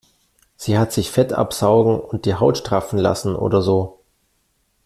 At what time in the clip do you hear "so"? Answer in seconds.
3.61-3.99